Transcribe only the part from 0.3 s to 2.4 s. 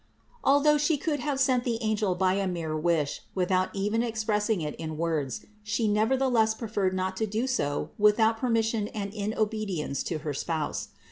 Although She could have sent the angel by